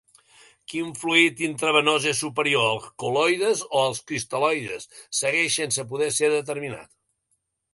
Quin 0.71 0.87
fluid 1.01 1.41
intravenós 1.47 2.07
és 2.13 2.21
superior, 2.23 2.65
el 2.71 2.81
col·loides 3.03 3.61
o 3.81 3.83
els 3.91 4.01
cristal·loides, 4.13 4.89
segueix 5.21 5.59
sense 5.63 5.87
poder 5.93 6.09
ser 6.21 6.33
determinat. 6.39 6.91